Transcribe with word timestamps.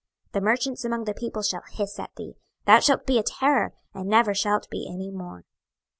26:027:036 0.29 0.31
The 0.33 0.41
merchants 0.41 0.85
among 0.85 1.03
the 1.03 1.13
people 1.13 1.41
shall 1.43 1.61
hiss 1.73 1.99
at 1.99 2.09
thee; 2.15 2.33
thou 2.65 2.79
shalt 2.79 3.05
be 3.05 3.19
a 3.19 3.23
terror, 3.23 3.73
and 3.93 4.09
never 4.09 4.33
shalt 4.33 4.67
be 4.71 4.89
any 4.91 5.11
more. 5.11 5.45